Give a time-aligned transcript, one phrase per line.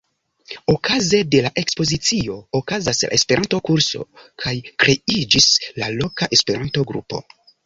[0.75, 4.03] Okaze de la ekspozicio okazas la Esperanto-kurso
[4.45, 5.51] kaj kreiĝis
[5.83, 7.23] la loka Esperanto-grupo.